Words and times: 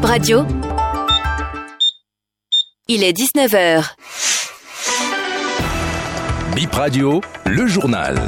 Bip 0.00 0.08
Radio. 0.08 0.46
Il 2.88 3.04
est 3.04 3.12
19h. 3.12 3.84
Bip 6.54 6.72
Radio, 6.72 7.20
le 7.44 7.66
journal. 7.66 8.18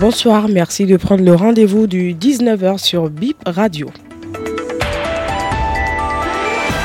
Bonsoir, 0.00 0.48
merci 0.48 0.84
de 0.86 0.96
prendre 0.96 1.22
le 1.22 1.32
rendez-vous 1.32 1.86
du 1.86 2.12
19h 2.12 2.78
sur 2.78 3.08
BIP 3.08 3.36
Radio. 3.46 3.88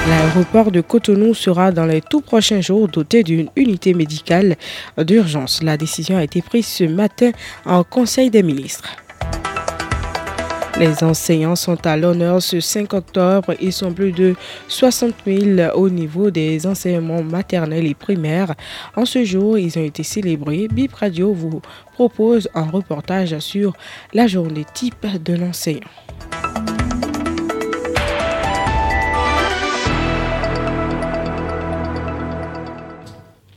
L'aéroport 0.08 0.70
de 0.70 0.82
Cotonou 0.82 1.34
sera 1.34 1.72
dans 1.72 1.88
les 1.88 2.02
tout 2.02 2.22
prochains 2.22 2.62
jours 2.62 2.88
doté 2.88 3.24
d'une 3.24 3.50
unité 3.56 3.96
médicale 3.96 4.56
d'urgence. 5.00 5.64
La 5.64 5.78
décision 5.78 6.16
a 6.16 6.24
été 6.24 6.44
prise 6.44 6.68
ce 6.68 6.84
matin 6.84 7.32
en 7.66 7.84
Conseil 7.84 8.30
des 8.30 8.44
ministres. 8.44 8.88
Les 10.78 11.06
enseignants 11.06 11.56
sont 11.56 11.88
à 11.88 11.96
l'honneur 11.96 12.42
ce 12.42 12.60
5 12.60 12.94
octobre. 12.94 13.54
Ils 13.62 13.72
sont 13.72 13.94
plus 13.94 14.12
de 14.12 14.36
60 14.68 15.14
000 15.26 15.72
au 15.74 15.90
niveau 15.90 16.32
des 16.32 16.68
enseignements 16.68 17.24
maternels 17.24 17.86
et 17.86 17.94
primaires. 17.94 18.54
En 18.98 19.06
ce 19.06 19.24
jour, 19.24 19.58
ils 19.58 19.80
ont 19.80 19.86
été 19.86 20.04
célébrés. 20.04 20.68
Bip 20.70 20.94
Radio 20.94 21.34
vous 21.34 21.62
propose 21.94 22.50
un 22.54 22.70
reportage 22.70 23.40
sur 23.40 23.72
la 24.14 24.28
journée 24.28 24.66
type 24.74 25.08
de 25.24 25.34
l'enseignant. 25.34 25.88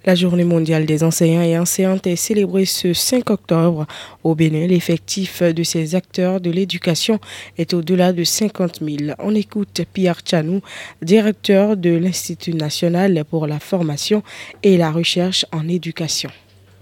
La 0.08 0.14
journée 0.14 0.44
mondiale 0.44 0.86
des 0.86 1.04
enseignants 1.04 1.42
et 1.42 1.58
enseignantes 1.58 2.06
est 2.06 2.16
célébrée 2.16 2.64
ce 2.64 2.94
5 2.94 3.28
octobre 3.28 3.84
au 4.24 4.34
Bénin. 4.34 4.66
L'effectif 4.66 5.42
de 5.42 5.62
ces 5.62 5.94
acteurs 5.94 6.40
de 6.40 6.50
l'éducation 6.50 7.18
est 7.58 7.74
au-delà 7.74 8.14
de 8.14 8.24
50 8.24 8.80
000. 8.80 9.12
On 9.18 9.34
écoute 9.34 9.82
Pierre 9.92 10.20
Chanou, 10.24 10.62
directeur 11.02 11.76
de 11.76 11.90
l'Institut 11.90 12.54
national 12.54 13.22
pour 13.28 13.46
la 13.46 13.58
formation 13.58 14.22
et 14.62 14.78
la 14.78 14.90
recherche 14.90 15.44
en 15.52 15.68
éducation. 15.68 16.30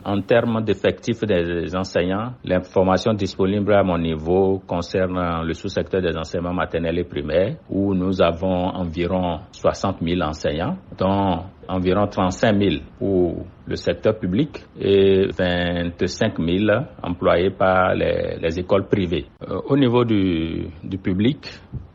En 0.04 0.20
termes 0.20 0.62
d'effectifs 0.62 1.24
des 1.24 1.74
enseignants, 1.74 2.34
l'information 2.44 3.12
disponible 3.12 3.74
à 3.74 3.82
mon 3.82 3.98
niveau 3.98 4.62
concerne 4.64 5.42
le 5.44 5.52
sous-secteur 5.52 6.00
des 6.00 6.16
enseignements 6.16 6.54
maternels 6.54 7.00
et 7.00 7.04
primaires, 7.04 7.56
où 7.68 7.92
nous 7.92 8.22
avons 8.22 8.68
environ 8.68 9.40
60 9.50 9.96
000 10.00 10.20
enseignants, 10.20 10.76
dont 10.96 11.40
environ 11.68 12.06
35 12.06 12.56
000 12.58 12.70
pour 12.98 13.46
le 13.66 13.76
secteur 13.76 14.18
public 14.18 14.64
et 14.80 15.26
25 15.36 16.38
000 16.38 16.78
employés 17.02 17.50
par 17.50 17.94
les, 17.94 18.58
écoles 18.58 18.86
privées. 18.88 19.26
Euh, 19.48 19.60
au 19.68 19.76
niveau 19.76 20.04
du, 20.04 20.68
public, 21.02 21.46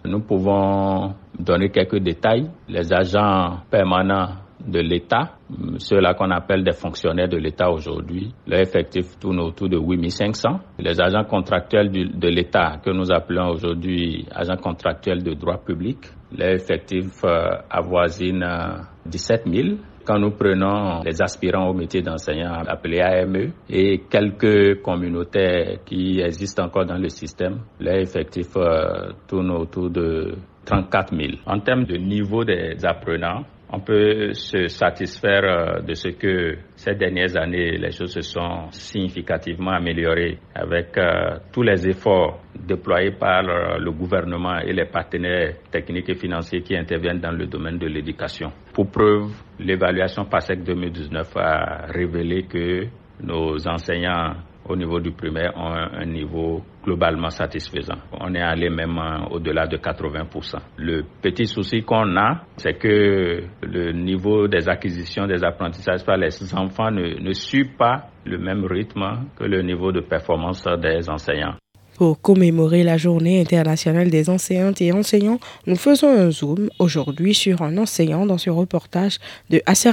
nous 0.05 0.19
pouvons 0.21 1.13
donner 1.39 1.69
quelques 1.69 1.99
détails. 1.99 2.49
Les 2.67 2.91
agents 2.93 3.59
permanents 3.69 4.29
de 4.67 4.79
l'État, 4.79 5.37
ceux-là 5.77 6.13
qu'on 6.13 6.29
appelle 6.29 6.63
des 6.63 6.73
fonctionnaires 6.73 7.29
de 7.29 7.37
l'État 7.37 7.71
aujourd'hui, 7.71 8.31
leur 8.45 8.59
effectif 8.59 9.17
tourne 9.19 9.39
autour 9.39 9.69
de 9.69 9.77
8500. 9.77 10.59
Les 10.79 11.01
agents 11.01 11.23
contractuels 11.23 11.89
de 11.91 12.27
l'État, 12.27 12.77
que 12.83 12.91
nous 12.91 13.11
appelons 13.11 13.49
aujourd'hui 13.49 14.27
agents 14.31 14.57
contractuels 14.61 15.23
de 15.23 15.33
droit 15.33 15.57
public, 15.57 15.97
leur 16.37 16.49
effectif 16.49 17.23
euh, 17.23 17.57
avoisine 17.69 18.45
17 19.05 19.43
euh, 19.47 19.51
000 19.51 19.67
quand 20.05 20.17
nous 20.19 20.31
prenons 20.31 21.01
les 21.03 21.21
aspirants 21.21 21.69
au 21.69 21.73
métier 21.73 22.01
d'enseignant 22.01 22.53
appelés 22.67 23.01
AME 23.01 23.51
et 23.69 24.01
quelques 24.09 24.81
communautés 24.81 25.79
qui 25.85 26.19
existent 26.21 26.65
encore 26.65 26.85
dans 26.85 26.97
le 26.97 27.09
système, 27.09 27.59
leur 27.79 27.95
effectif 27.97 28.47
euh, 28.57 29.11
tourne 29.27 29.51
autour 29.51 29.89
de 29.89 30.35
34 30.65 31.15
000. 31.15 31.27
En 31.45 31.59
termes 31.59 31.85
de 31.85 31.97
niveau 31.97 32.43
des 32.43 32.83
apprenants, 32.85 33.43
on 33.73 33.79
peut 33.79 34.33
se 34.33 34.67
satisfaire 34.67 35.43
euh, 35.43 35.81
de 35.81 35.93
ce 35.93 36.09
que 36.09 36.57
ces 36.75 36.93
dernières 36.95 37.37
années, 37.37 37.77
les 37.77 37.91
choses 37.91 38.13
se 38.13 38.21
sont 38.21 38.69
significativement 38.71 39.71
améliorées 39.71 40.39
avec 40.53 40.97
euh, 40.97 41.37
tous 41.53 41.63
les 41.63 41.87
efforts 41.87 42.39
déployés 42.53 43.11
par 43.11 43.47
euh, 43.47 43.77
le 43.77 43.91
gouvernement 43.91 44.59
et 44.59 44.73
les 44.73 44.85
partenaires 44.85 45.55
techniques 45.71 46.09
et 46.09 46.15
financiers 46.15 46.61
qui 46.61 46.75
interviennent 46.75 47.21
dans 47.21 47.31
le 47.31 47.47
domaine 47.47 47.77
de 47.77 47.87
l'éducation. 47.87 48.51
Pour 48.73 48.91
preuve, 48.91 49.31
l'évaluation 49.59 50.25
PASEC 50.25 50.63
2019 50.63 51.37
a 51.37 51.85
révélé 51.87 52.43
que 52.43 52.87
nos 53.23 53.67
enseignants 53.67 54.33
au 54.67 54.75
niveau 54.75 54.99
du 54.99 55.11
primaire 55.11 55.53
ont 55.55 55.73
un, 55.73 56.05
niveau 56.05 56.61
globalement 56.83 57.29
satisfaisant. 57.29 57.97
On 58.19 58.33
est 58.33 58.41
allé 58.41 58.69
même 58.69 58.97
euh, 58.97 59.35
au-delà 59.35 59.67
de 59.67 59.77
80%. 59.77 60.57
Le 60.77 61.03
petit 61.21 61.45
souci 61.47 61.83
qu'on 61.83 62.15
a, 62.17 62.41
c'est 62.57 62.73
que 62.73 63.43
le 63.61 63.91
niveau 63.91 64.47
des 64.47 64.67
acquisitions, 64.67 65.27
des 65.27 65.43
apprentissages 65.43 66.03
par 66.03 66.17
les 66.17 66.29
enfants 66.53 66.91
ne, 66.91 67.33
suit 67.33 67.65
pas 67.65 68.07
le 68.25 68.37
même 68.37 68.65
rythme 68.65 69.25
que 69.37 69.43
le 69.45 69.61
niveau 69.61 69.91
de 69.91 70.01
performance 70.01 70.65
des 70.81 71.09
enseignants. 71.09 71.55
Pour 71.97 72.19
commémorer 72.19 72.83
la 72.83 72.97
journée 72.97 73.41
internationale 73.41 74.09
des 74.09 74.29
enseignantes 74.29 74.81
et 74.81 74.91
enseignants, 74.91 75.39
nous 75.67 75.75
faisons 75.75 76.09
un 76.09 76.31
zoom 76.31 76.69
aujourd'hui 76.79 77.33
sur 77.33 77.61
un 77.61 77.77
enseignant 77.77 78.25
dans 78.25 78.37
ce 78.37 78.49
reportage 78.49 79.17
de 79.49 79.61
Acer 79.65 79.91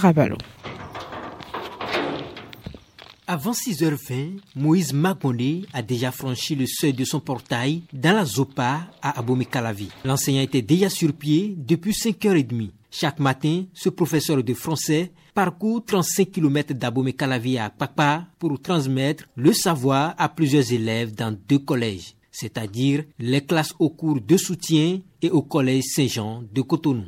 avant 3.28 3.53
6h20, 3.53 4.41
Moïse 4.56 4.94
Magoné 4.94 5.66
a 5.75 5.83
déjà 5.83 6.11
franchi 6.11 6.55
le 6.55 6.65
seuil 6.66 6.94
de 6.94 7.05
son 7.05 7.21
portail 7.21 7.83
dans 7.93 8.15
la 8.15 8.25
Zopa 8.25 8.89
à 9.03 9.19
Abomey-Calavi. 9.19 9.91
L'enseignant 10.03 10.41
était 10.41 10.62
déjà 10.62 10.89
sur 10.89 11.12
pied 11.12 11.55
depuis 11.59 11.93
5h30. 11.93 12.71
Chaque 12.91 13.21
matin, 13.21 13.65
ce 13.75 13.91
professeur 13.91 14.43
de 14.43 14.55
français 14.55 15.12
parcourt 15.34 15.84
35 15.84 16.31
km 16.31 16.72
d'Abomey-Calavi 16.72 17.59
à 17.59 17.69
Papa 17.69 18.25
pour 18.38 18.59
transmettre 18.62 19.25
le 19.37 19.53
savoir 19.53 20.15
à 20.17 20.31
plusieurs 20.31 20.72
élèves 20.72 21.15
dans 21.15 21.37
deux 21.47 21.59
collèges, 21.59 22.15
c'est-à-dire 22.33 23.05
les 23.19 23.44
classes 23.44 23.75
au 23.78 23.91
cours 23.91 24.22
de 24.22 24.38
soutien 24.38 25.00
et 25.21 25.28
au 25.28 25.43
collège 25.43 25.84
Saint-Jean 25.84 26.44
de 26.50 26.62
Cotonou. 26.62 27.05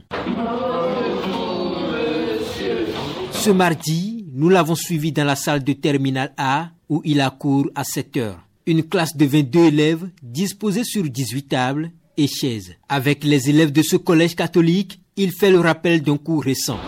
Ce 3.33 3.49
mardi, 3.49 4.10
nous 4.41 4.49
l'avons 4.49 4.75
suivi 4.75 5.13
dans 5.13 5.25
la 5.25 5.37
salle 5.37 5.63
de 5.63 5.75
terminal 5.75 6.33
A 6.39 6.71
où 6.89 7.03
il 7.05 7.21
a 7.21 7.29
cours 7.29 7.69
à 7.75 7.85
7 7.85 8.17
heures. 8.17 8.39
Une 8.65 8.83
classe 8.83 9.15
de 9.15 9.27
22 9.27 9.65
élèves 9.67 10.09
disposée 10.23 10.83
sur 10.83 11.03
18 11.03 11.43
tables 11.43 11.91
et 12.17 12.27
chaises. 12.27 12.75
Avec 12.89 13.23
les 13.23 13.51
élèves 13.51 13.71
de 13.71 13.83
ce 13.83 13.97
collège 13.97 14.35
catholique, 14.35 14.99
il 15.17 15.31
fait 15.31 15.51
le 15.51 15.61
rappel 15.61 16.01
d'un 16.01 16.17
cours 16.17 16.43
récent. 16.43 16.79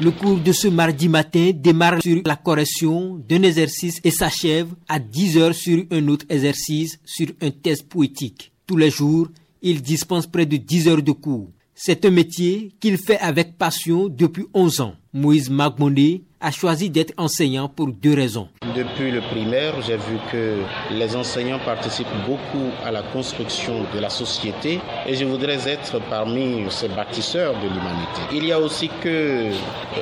Le 0.00 0.10
cours 0.10 0.38
de 0.40 0.50
ce 0.50 0.66
mardi 0.66 1.08
matin 1.08 1.52
démarre 1.54 2.02
sur 2.02 2.20
la 2.26 2.34
correction 2.34 3.22
d'un 3.28 3.44
exercice 3.44 4.00
et 4.02 4.10
s'achève 4.10 4.70
à 4.88 4.98
10 4.98 5.38
heures 5.38 5.54
sur 5.54 5.84
un 5.92 6.08
autre 6.08 6.26
exercice 6.30 6.98
sur 7.04 7.28
un 7.40 7.52
test 7.52 7.88
poétique. 7.88 8.50
Tous 8.66 8.76
les 8.76 8.90
jours, 8.90 9.28
il 9.62 9.82
dispense 9.82 10.26
près 10.26 10.46
de 10.46 10.56
10 10.56 10.88
heures 10.88 11.02
de 11.02 11.12
cours. 11.12 11.50
C'est 11.74 12.04
un 12.04 12.10
métier 12.10 12.72
qu'il 12.80 12.98
fait 12.98 13.18
avec 13.18 13.56
passion 13.56 14.08
depuis 14.08 14.46
11 14.52 14.80
ans. 14.80 14.94
Moïse 15.12 15.50
Magmoné 15.50 16.22
a 16.40 16.50
choisi 16.50 16.88
d'être 16.88 17.12
enseignant 17.18 17.68
pour 17.68 17.88
deux 17.88 18.14
raisons. 18.14 18.48
Depuis 18.74 19.10
le 19.10 19.20
primaire, 19.20 19.74
j'ai 19.82 19.96
vu 19.96 20.16
que 20.32 20.56
les 20.90 21.14
enseignants 21.14 21.58
participent 21.58 22.06
beaucoup 22.26 22.70
à 22.84 22.90
la 22.90 23.02
construction 23.02 23.84
de 23.94 23.98
la 24.00 24.08
société 24.08 24.80
et 25.06 25.14
je 25.14 25.24
voudrais 25.24 25.68
être 25.68 26.00
parmi 26.08 26.64
ces 26.70 26.88
bâtisseurs 26.88 27.54
de 27.60 27.68
l'humanité. 27.68 28.20
Il 28.32 28.46
y 28.46 28.52
a 28.52 28.58
aussi 28.60 28.88
que 29.02 29.08
euh, 29.08 29.52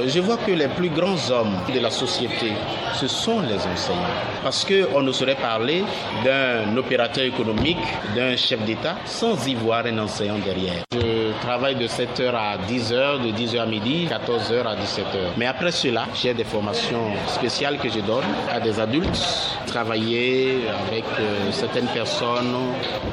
je 0.06 0.20
vois 0.20 0.36
que 0.36 0.52
les 0.52 0.68
plus 0.68 0.90
grands 0.90 1.30
hommes 1.30 1.56
de 1.74 1.80
la 1.80 1.90
société, 1.90 2.52
ce 2.94 3.08
sont 3.08 3.40
les 3.40 3.56
enseignants. 3.56 4.14
Parce 4.42 4.64
qu'on 4.64 5.02
ne 5.02 5.10
saurait 5.10 5.36
parler 5.40 5.82
d'un 6.24 6.76
opérateur 6.76 7.24
économique, 7.24 7.78
d'un 8.14 8.36
chef 8.36 8.64
d'État, 8.64 8.96
sans 9.06 9.46
y 9.48 9.54
voir 9.54 9.86
un 9.86 9.98
enseignant 9.98 10.38
derrière. 10.38 10.84
Je 10.92 11.17
travaille 11.40 11.76
de 11.76 11.86
7h 11.86 12.34
à 12.34 12.56
10h, 12.68 13.22
de 13.22 13.30
10h 13.36 13.60
à 13.60 13.66
midi, 13.66 14.06
14h 14.06 14.66
à 14.66 14.74
17h. 14.74 15.34
Mais 15.36 15.46
après 15.46 15.70
cela, 15.70 16.06
j'ai 16.14 16.34
des 16.34 16.44
formations 16.44 17.12
spéciales 17.26 17.78
que 17.78 17.88
je 17.88 18.00
donne 18.00 18.24
à 18.50 18.60
des 18.60 18.78
adultes, 18.80 19.56
travailler 19.66 20.62
avec 20.86 21.04
euh, 21.20 21.50
certaines 21.52 21.86
personnes 21.86 22.54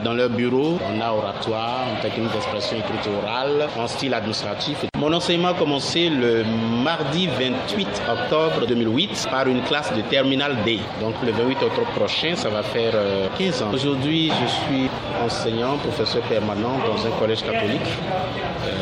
dans 0.04 0.14
leur 0.14 0.30
bureau, 0.30 0.80
en 0.88 1.00
art 1.02 1.18
oratoire, 1.18 1.86
en 1.92 2.02
technique 2.02 2.32
d'expression 2.32 2.78
écrite 2.78 3.10
orale, 3.24 3.68
en 3.78 3.88
style 3.88 4.14
administratif. 4.14 4.86
Mon 4.98 5.14
enseignement 5.14 5.50
a 5.50 5.54
commencé 5.54 6.10
le 6.10 6.44
mardi 6.84 7.28
28 7.28 7.88
octobre 8.10 8.66
2008 8.68 9.28
par 9.30 9.48
une 9.48 9.62
classe 9.64 9.94
de 9.94 10.02
terminal 10.02 10.56
D. 10.66 10.80
Donc 11.02 11.16
le 11.24 11.32
28 11.32 11.64
octobre 11.64 11.92
prochain, 11.96 12.36
ça 12.36 12.50
va 12.50 12.64
faire 12.64 12.94
15 13.38 13.62
euh, 13.62 13.66
ans. 13.66 13.74
Aujourd'hui, 13.74 14.32
je 14.42 14.48
suis 14.48 14.90
enseignant, 15.24 15.78
professeur 15.78 16.22
permanent 16.24 16.78
dans 16.88 17.06
un 17.06 17.12
collège 17.20 17.44
catholique 17.44 17.82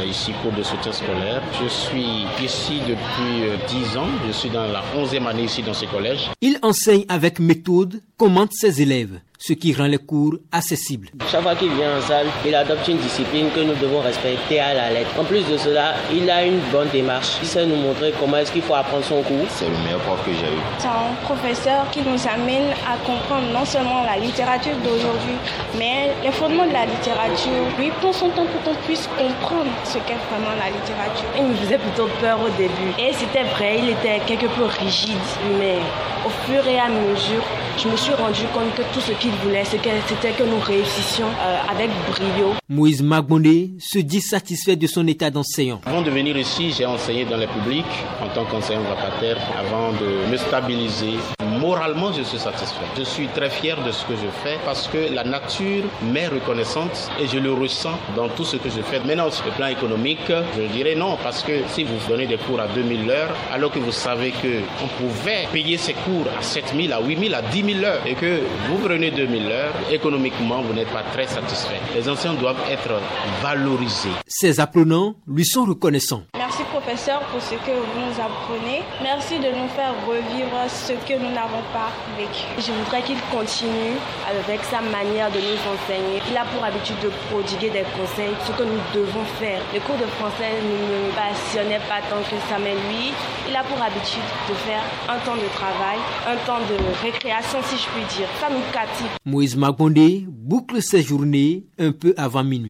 ici 0.08 0.32
cours 0.42 0.52
de 0.52 0.64
soutien 0.64 0.92
scolaire. 0.92 1.42
Je 1.62 1.68
suis 1.68 2.26
ici 2.44 2.80
depuis 2.88 3.58
10 3.68 3.98
ans. 3.98 4.08
Je 4.28 4.32
suis 4.32 4.50
dans 4.50 4.68
la 4.68 4.84
11e 4.96 5.26
année 5.28 5.44
ici 5.44 5.62
dans 5.64 5.74
ce 5.74 5.86
collège. 5.86 6.30
Il 6.42 6.60
enseigne 6.62 7.06
avec 7.10 7.40
méthode, 7.40 8.02
commente 8.18 8.52
ses 8.54 8.82
élèves 8.82 9.20
ce 9.46 9.52
qui 9.52 9.74
rend 9.74 9.88
les 9.88 9.98
cours 9.98 10.36
accessibles. 10.54 11.10
Chaque 11.30 11.42
fois 11.42 11.54
qu'il 11.56 11.74
vient 11.74 11.98
en 11.98 12.02
salle, 12.02 12.28
il 12.46 12.56
adopte 12.56 12.88
une 12.88 12.96
discipline 12.96 13.50
que 13.54 13.60
nous 13.60 13.76
devons 13.76 14.00
respecter 14.00 14.62
à 14.62 14.74
la 14.74 14.90
lettre. 14.90 15.10
En 15.20 15.26
plus 15.26 15.46
de 15.46 15.58
cela, 15.58 15.96
il 16.14 16.30
a 16.32 16.46
une 16.46 16.62
bonne 16.72 16.88
démarche. 16.94 17.40
Il 17.42 17.48
sait 17.50 17.66
nous 17.66 17.76
montrer 17.76 18.14
comment 18.18 18.38
est-ce 18.38 18.54
qu'il 18.54 18.62
faut 18.62 18.74
apprendre 18.74 19.04
son 19.04 19.22
cours. 19.22 19.46
C'est 19.50 19.68
le 19.68 19.78
meilleur 19.84 20.00
prof 20.00 20.24
que 20.26 20.32
j'ai 20.32 20.48
eu. 20.48 20.62
C'est 20.78 20.88
un 20.88 21.14
professeur 21.24 21.92
qui 21.92 22.00
nous 22.04 22.26
amène 22.26 22.72
à 22.88 22.96
comprendre 23.06 23.52
non 23.52 23.66
seulement 23.66 24.04
la 24.04 24.18
littérature 24.18 24.78
d'aujourd'hui, 24.78 25.36
mais 25.78 26.12
les 26.24 26.32
fondements 26.32 26.66
de 26.66 26.72
la 26.72 26.86
littérature. 26.86 27.68
Lui 27.78 27.92
prend 28.00 28.14
son 28.14 28.30
temps 28.30 28.46
pour 28.46 28.62
qu'on 28.64 28.80
puisse 28.86 29.10
comprendre 29.18 29.72
ce 29.84 29.98
qu'est 30.08 30.24
vraiment 30.32 30.56
la 30.58 30.72
littérature. 30.72 31.28
Il 31.38 31.48
me 31.48 31.56
faisait 31.56 31.80
plutôt 31.80 32.08
peur 32.22 32.40
au 32.40 32.50
début. 32.56 32.96
Et 32.98 33.12
c'était 33.12 33.44
vrai, 33.44 33.80
il 33.80 33.90
était 33.90 34.22
quelque 34.26 34.48
peu 34.56 34.64
rigide, 34.64 35.28
mais 35.60 35.80
au 36.26 36.30
fur 36.48 36.66
et 36.66 36.80
à 36.80 36.88
mesure, 36.88 37.44
je 37.78 37.88
me 37.88 37.96
suis 37.98 38.14
rendu 38.14 38.44
compte 38.54 38.74
que 38.76 38.82
tout 38.94 39.00
ce 39.02 39.12
qu'il 39.14 39.32
voulait, 39.44 39.64
c'était 39.66 40.32
que 40.32 40.44
nous 40.44 40.60
réussissions 40.60 41.28
euh, 41.28 41.72
avec 41.72 41.90
brio. 42.10 42.54
Moïse 42.70 43.02
Magbondé 43.02 43.72
se 43.80 44.00
dit 44.00 44.22
satisfait 44.22 44.76
de 44.76 44.88
son 44.88 45.08
état 45.08 45.30
d'enseignant. 45.30 45.82
Avant 45.86 46.02
de 46.02 46.10
venir 46.10 46.38
ici, 46.38 46.72
j'ai 46.72 46.86
enseigné 46.86 47.26
dans 47.26 47.38
le 47.38 47.48
public 47.48 47.86
en 48.22 48.28
tant 48.34 48.46
qu'enseignant 48.46 48.84
vacataire 48.84 49.38
avant 49.58 49.92
de 49.94 50.32
me 50.32 50.38
stabiliser. 50.38 51.18
Moralement, 51.64 52.12
je 52.12 52.24
suis 52.24 52.40
satisfait. 52.40 52.84
Je 52.98 53.04
suis 53.04 53.28
très 53.30 53.50
fier 53.50 53.82
de 53.86 53.92
ce 53.94 54.04
que 54.04 54.16
je 54.16 54.28
fais 54.44 54.58
parce 54.66 54.86
que 54.90 55.14
la 55.14 55.24
nature 55.24 55.86
m'est 56.12 56.28
reconnaissante 56.28 57.10
et 57.22 57.26
je 57.26 57.38
le 57.40 57.54
ressens 57.54 57.98
dans 58.18 58.28
tout 58.28 58.44
ce 58.44 58.58
que 58.58 58.70
je 58.70 58.82
fais. 58.82 59.00
Maintenant, 59.00 59.32
sur 59.32 59.46
le 59.46 59.52
plan 59.52 59.68
économique, 59.68 60.20
je 60.58 60.64
dirais 60.74 60.96
non 60.96 61.18
parce 61.24 61.42
que 61.42 61.54
si 61.70 61.86
vous 61.86 61.96
donnez 62.10 62.28
des 62.28 62.36
cours 62.36 62.60
à 62.60 62.68
2000 62.68 63.10
heures, 63.10 63.34
alors 63.54 63.72
que 63.72 63.80
vous 63.80 63.94
savez 63.94 64.32
qu'on 64.32 64.88
pouvait 65.02 65.48
payer 65.54 65.78
ces 65.78 65.94
cours 65.94 66.26
à 66.38 66.42
7000, 66.42 66.92
à 66.92 67.00
8000, 67.00 67.34
à 67.34 67.42
10 67.42 67.74
000 67.76 67.86
heures 67.86 68.02
et 68.06 68.16
que 68.16 68.42
vous 68.68 68.78
prenez 68.84 69.12
2000 69.12 69.50
heures, 69.50 69.74
économiquement, 69.90 70.62
vous 70.64 70.74
n'êtes 70.74 70.92
pas 70.92 71.04
très 71.14 71.28
satisfait. 71.28 71.80
Les 71.96 72.10
enseignants 72.10 72.34
doivent 72.42 72.60
être 72.70 73.00
valorisés. 73.42 74.10
Ces 74.28 74.60
apprenants 74.60 75.16
lui 75.26 75.46
sont 75.46 75.64
reconnaissants. 75.64 76.24
Merci 76.36 76.63
professeur 76.94 77.22
pour 77.32 77.42
ce 77.42 77.56
que 77.56 77.72
vous 77.72 78.00
nous 78.06 78.22
apprenez. 78.22 78.84
Merci 79.02 79.40
de 79.40 79.48
nous 79.50 79.68
faire 79.70 79.94
revivre 80.08 80.54
ce 80.70 80.94
que 80.94 81.18
nous 81.18 81.32
n'avons 81.34 81.64
pas 81.74 81.90
vécu. 82.18 82.46
Je 82.60 82.72
voudrais 82.72 83.02
qu'il 83.02 83.18
continue 83.32 83.98
avec 84.30 84.62
sa 84.64 84.80
manière 84.82 85.32
de 85.32 85.40
nous 85.40 85.62
enseigner. 85.74 86.22
Il 86.30 86.38
a 86.38 86.46
pour 86.46 86.64
habitude 86.64 86.98
de 87.02 87.10
prodiguer 87.30 87.72
des 87.72 87.86
conseils, 87.98 88.36
ce 88.46 88.52
que 88.52 88.64
nous 88.64 88.82
devons 88.94 89.26
faire. 89.40 89.60
Le 89.74 89.80
cours 89.80 89.98
de 89.98 90.06
français 90.22 90.54
ne 90.62 90.78
me 90.86 91.10
passionnait 91.18 91.82
pas 91.90 92.02
tant 92.10 92.22
que 92.22 92.38
ça, 92.48 92.60
mais 92.62 92.76
lui, 92.76 93.10
il 93.50 93.56
a 93.56 93.64
pour 93.64 93.82
habitude 93.82 94.30
de 94.50 94.54
faire 94.54 94.84
un 95.10 95.18
temps 95.26 95.38
de 95.38 95.50
travail, 95.58 95.98
un 96.30 96.38
temps 96.46 96.62
de 96.70 96.78
récréation, 97.02 97.58
si 97.64 97.78
je 97.78 97.88
puis 97.90 98.06
dire. 98.18 98.28
Ça 98.40 98.50
nous 98.52 98.62
captive. 98.72 99.10
Moïse 99.26 99.56
Magbondé 99.58 100.26
boucle 100.28 100.80
ses 100.82 101.02
journées 101.02 101.64
un 101.80 101.92
peu 101.92 102.14
avant 102.18 102.44
minuit. 102.44 102.70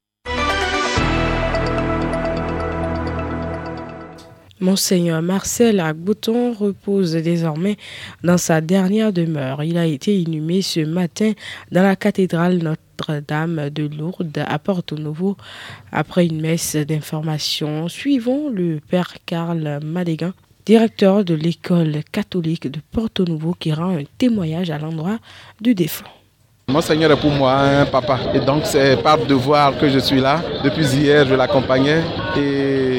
Monseigneur 4.63 5.21
Marcel 5.21 5.81
Agbouton 5.81 6.53
repose 6.53 7.11
désormais 7.15 7.75
dans 8.23 8.37
sa 8.37 8.61
dernière 8.61 9.11
demeure. 9.11 9.61
Il 9.61 9.77
a 9.77 9.85
été 9.85 10.17
inhumé 10.17 10.61
ce 10.61 10.79
matin 10.79 11.33
dans 11.73 11.83
la 11.83 11.97
cathédrale 11.97 12.59
Notre-Dame 12.59 13.69
de 13.69 13.89
Lourdes 13.93 14.41
à 14.47 14.59
Porto 14.59 14.95
Novo 14.97 15.35
après 15.91 16.27
une 16.27 16.39
messe 16.39 16.77
d'information. 16.77 17.89
Suivons 17.89 18.47
le 18.47 18.79
Père 18.79 19.15
Karl 19.25 19.81
Madégan, 19.83 20.31
directeur 20.65 21.25
de 21.25 21.33
l'école 21.33 21.97
catholique 22.09 22.71
de 22.71 22.79
Porto 22.89 23.25
Novo, 23.25 23.57
qui 23.59 23.73
rend 23.73 23.97
un 23.97 24.03
témoignage 24.17 24.69
à 24.69 24.77
l'endroit 24.77 25.19
du 25.59 25.75
défunt. 25.75 26.05
Monseigneur 26.69 27.11
est 27.11 27.19
pour 27.19 27.31
moi 27.31 27.53
un 27.59 27.85
papa. 27.85 28.17
Et 28.33 28.39
donc 28.39 28.61
c'est 28.63 28.95
par 29.03 29.17
devoir 29.25 29.77
que 29.77 29.89
je 29.89 29.99
suis 29.99 30.21
là. 30.21 30.41
Depuis 30.63 30.85
hier, 30.85 31.27
je 31.27 31.35
l'accompagnais. 31.35 32.01
Et 32.37 32.92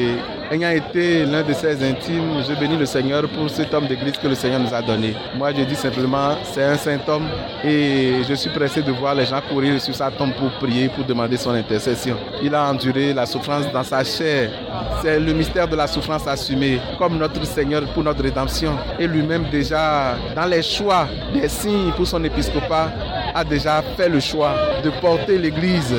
ayant 0.51 0.69
été 0.69 1.25
l'un 1.25 1.43
de 1.43 1.53
ses 1.53 1.83
intimes, 1.83 2.43
je 2.47 2.53
bénis 2.59 2.77
le 2.77 2.85
Seigneur 2.85 3.27
pour 3.29 3.49
cet 3.49 3.73
homme 3.73 3.87
d'église 3.87 4.17
que 4.17 4.27
le 4.27 4.35
Seigneur 4.35 4.59
nous 4.59 4.73
a 4.73 4.81
donné. 4.81 5.15
Moi, 5.35 5.51
je 5.53 5.63
dis 5.63 5.75
simplement, 5.75 6.35
c'est 6.43 6.63
un 6.63 6.75
saint 6.75 6.99
homme 7.07 7.27
et 7.63 8.23
je 8.27 8.33
suis 8.33 8.49
pressé 8.49 8.81
de 8.81 8.91
voir 8.91 9.15
les 9.15 9.25
gens 9.25 9.41
courir 9.41 9.79
sur 9.81 9.95
sa 9.95 10.11
tombe 10.11 10.33
pour 10.33 10.51
prier, 10.51 10.89
pour 10.89 11.03
demander 11.03 11.37
son 11.37 11.51
intercession. 11.51 12.17
Il 12.41 12.53
a 12.53 12.69
enduré 12.69 13.13
la 13.13 13.25
souffrance 13.25 13.71
dans 13.71 13.83
sa 13.83 14.03
chair. 14.03 14.51
C'est 15.01 15.19
le 15.19 15.33
mystère 15.33 15.67
de 15.67 15.75
la 15.75 15.87
souffrance 15.87 16.27
assumée, 16.27 16.79
comme 16.97 17.17
notre 17.17 17.43
Seigneur 17.45 17.83
pour 17.93 18.03
notre 18.03 18.23
rédemption. 18.23 18.77
Et 18.99 19.07
lui-même 19.07 19.45
déjà, 19.51 20.15
dans 20.35 20.45
les 20.45 20.61
choix 20.61 21.07
des 21.33 21.47
signes 21.49 21.91
pour 21.95 22.07
son 22.07 22.23
épiscopat, 22.23 22.91
a 23.35 23.43
déjà 23.43 23.83
fait 23.97 24.07
le 24.07 24.21
choix 24.21 24.53
de 24.81 24.89
porter 25.01 25.37
l'Église 25.37 25.93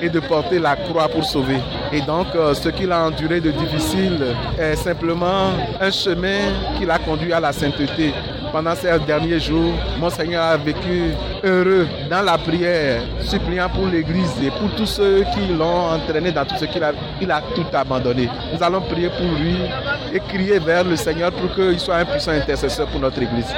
et 0.00 0.08
de 0.08 0.20
porter 0.20 0.58
la 0.58 0.74
croix 0.74 1.06
pour 1.06 1.22
sauver. 1.22 1.58
Et 1.92 2.00
donc, 2.00 2.28
euh, 2.34 2.54
ce 2.54 2.70
qu'il 2.70 2.90
a 2.90 3.04
enduré 3.04 3.40
de 3.40 3.50
difficile 3.50 4.34
est 4.58 4.74
simplement 4.74 5.52
un 5.80 5.90
chemin 5.90 6.38
qui 6.78 6.86
l'a 6.86 6.98
conduit 6.98 7.32
à 7.32 7.40
la 7.40 7.52
sainteté. 7.52 8.14
Pendant 8.52 8.74
ces 8.74 8.98
derniers 9.06 9.38
jours, 9.38 9.74
mon 10.00 10.08
Seigneur 10.08 10.42
a 10.42 10.56
vécu 10.56 11.12
heureux 11.44 11.86
dans 12.08 12.22
la 12.22 12.38
prière, 12.38 13.02
suppliant 13.20 13.68
pour 13.68 13.86
l'Église 13.86 14.32
et 14.42 14.50
pour 14.50 14.74
tous 14.74 14.86
ceux 14.86 15.24
qui 15.34 15.52
l'ont 15.52 15.90
entraîné 15.92 16.32
dans 16.32 16.46
tout 16.46 16.56
ce 16.58 16.64
qu'il 16.64 16.82
a, 16.82 16.92
il 17.20 17.30
a 17.30 17.42
tout 17.54 17.66
abandonné. 17.74 18.30
Nous 18.54 18.62
allons 18.62 18.80
prier 18.80 19.10
pour 19.10 19.38
lui 19.38 19.56
et 20.14 20.20
crier 20.20 20.58
vers 20.58 20.84
le 20.84 20.96
Seigneur 20.96 21.30
pour 21.32 21.54
qu'il 21.54 21.78
soit 21.78 21.96
un 21.96 22.06
puissant 22.06 22.32
intercesseur 22.32 22.86
pour 22.86 23.00
notre 23.00 23.20
Église. 23.20 23.52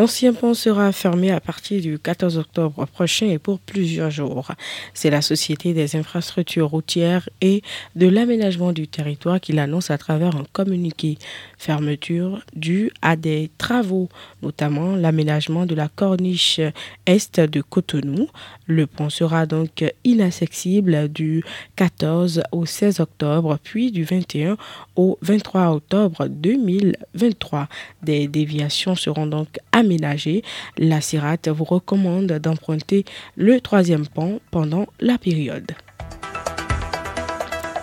L'ancien 0.00 0.32
pont 0.32 0.54
sera 0.54 0.92
fermé 0.92 1.30
à 1.30 1.40
partir 1.40 1.82
du 1.82 1.98
14 1.98 2.38
octobre 2.38 2.86
prochain 2.86 3.26
et 3.26 3.38
pour 3.38 3.58
plusieurs 3.58 4.10
jours. 4.10 4.50
C'est 4.94 5.10
la 5.10 5.20
Société 5.20 5.74
des 5.74 5.94
infrastructures 5.94 6.70
routières 6.70 7.28
et 7.42 7.60
de 7.96 8.08
l'aménagement 8.08 8.72
du 8.72 8.88
territoire 8.88 9.42
qui 9.42 9.52
l'annonce 9.52 9.90
à 9.90 9.98
travers 9.98 10.36
un 10.36 10.46
communiqué. 10.54 11.18
Fermeture 11.58 12.40
due 12.56 12.90
à 13.02 13.14
des 13.14 13.50
travaux, 13.58 14.08
notamment 14.40 14.96
l'aménagement 14.96 15.66
de 15.66 15.74
la 15.74 15.88
corniche 15.88 16.62
est 17.04 17.38
de 17.38 17.60
Cotonou. 17.60 18.26
Le 18.66 18.86
pont 18.86 19.10
sera 19.10 19.44
donc 19.44 19.84
inaccessible 20.04 21.10
du 21.10 21.44
14 21.76 22.44
au 22.52 22.64
16 22.64 23.00
octobre, 23.00 23.58
puis 23.62 23.92
du 23.92 24.04
21 24.04 24.56
au 24.96 25.18
23 25.20 25.74
octobre 25.74 26.26
2023. 26.26 27.68
Des 28.02 28.28
déviations 28.28 28.94
seront 28.94 29.26
donc 29.26 29.58
aménagées. 29.72 29.89
La 29.98 31.00
CIRAT 31.00 31.48
vous 31.48 31.64
recommande 31.64 32.26
d'emprunter 32.26 33.04
le 33.36 33.60
troisième 33.60 34.06
pont 34.06 34.40
pendant 34.50 34.86
la 35.00 35.18
période. 35.18 35.72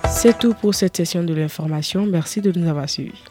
C'est 0.10 0.38
tout 0.40 0.54
pour 0.54 0.74
cette 0.74 0.98
session 0.98 1.24
de 1.24 1.34
l'information. 1.34 2.06
Merci 2.06 2.42
de 2.42 2.58
nous 2.58 2.68
avoir 2.68 2.90
suivis. 2.90 3.22